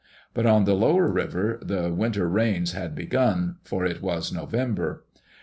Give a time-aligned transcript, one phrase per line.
[0.33, 5.05] But on the lower river the winter rains had begun, for it was November.